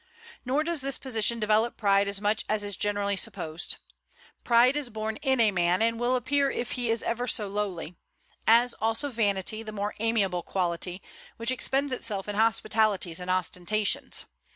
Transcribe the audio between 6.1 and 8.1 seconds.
appear if he is ever so lowly;